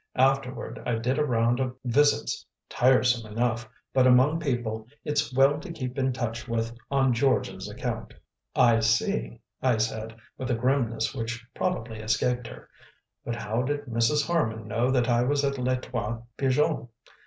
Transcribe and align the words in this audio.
Afterward 0.17 0.81
I 0.83 0.95
did 0.95 1.19
a 1.19 1.23
round 1.23 1.59
of 1.59 1.75
visits 1.85 2.43
tiresome 2.69 3.31
enough, 3.31 3.69
but 3.93 4.07
among 4.07 4.39
people 4.39 4.87
it's 5.05 5.31
well 5.31 5.59
to 5.59 5.71
keep 5.71 5.95
in 5.95 6.11
touch 6.11 6.47
with 6.47 6.75
on 6.89 7.13
George's 7.13 7.69
account." 7.69 8.15
"I 8.55 8.79
see," 8.79 9.41
I 9.61 9.77
said, 9.77 10.15
with 10.39 10.49
a 10.49 10.55
grimness 10.55 11.13
which 11.13 11.45
probably 11.53 11.99
escaped 11.99 12.47
her. 12.47 12.67
"But 13.23 13.35
how 13.35 13.61
did 13.61 13.85
Mrs. 13.85 14.25
Harman 14.25 14.67
know 14.67 14.89
that 14.89 15.07
I 15.07 15.21
was 15.21 15.43
at 15.45 15.59
Les 15.59 15.77
Trois 15.81 16.17
Pigeons?" 16.35 16.89